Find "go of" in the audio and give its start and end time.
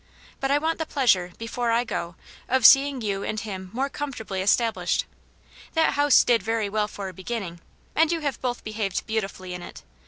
1.83-2.65